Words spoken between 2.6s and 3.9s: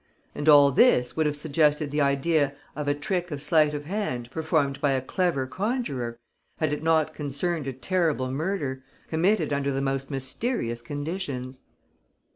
of a trick of sleight of